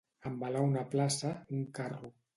Envelar 0.29 0.63
una 0.69 0.83
plaça, 0.95 1.33
un 1.59 1.63
carro. 1.81 2.15